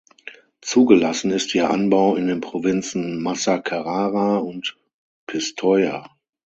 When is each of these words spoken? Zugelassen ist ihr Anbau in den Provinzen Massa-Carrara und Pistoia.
Zugelassen 0.61 1.29
ist 1.29 1.53
ihr 1.53 1.69
Anbau 1.69 2.15
in 2.15 2.25
den 2.25 2.41
Provinzen 2.41 3.21
Massa-Carrara 3.21 4.37
und 4.37 4.75
Pistoia. 5.27 6.09